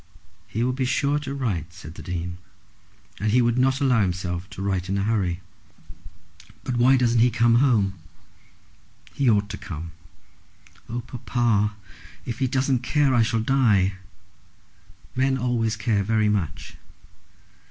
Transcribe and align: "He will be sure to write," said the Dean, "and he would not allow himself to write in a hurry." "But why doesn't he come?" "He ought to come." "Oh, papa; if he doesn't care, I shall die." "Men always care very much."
"He 0.47 0.63
will 0.63 0.73
be 0.73 0.85
sure 0.85 1.19
to 1.19 1.35
write," 1.35 1.73
said 1.73 1.93
the 1.93 2.01
Dean, 2.01 2.39
"and 3.19 3.29
he 3.31 3.39
would 3.39 3.59
not 3.59 3.79
allow 3.79 4.01
himself 4.01 4.49
to 4.49 4.59
write 4.63 4.89
in 4.89 4.97
a 4.97 5.03
hurry." 5.03 5.41
"But 6.63 6.75
why 6.77 6.97
doesn't 6.97 7.19
he 7.19 7.29
come?" 7.29 7.93
"He 9.13 9.29
ought 9.29 9.47
to 9.49 9.59
come." 9.59 9.91
"Oh, 10.89 11.01
papa; 11.01 11.75
if 12.25 12.39
he 12.39 12.47
doesn't 12.47 12.79
care, 12.79 13.13
I 13.13 13.21
shall 13.21 13.41
die." 13.41 13.93
"Men 15.15 15.37
always 15.37 15.75
care 15.75 16.01
very 16.01 16.29
much." 16.29 16.77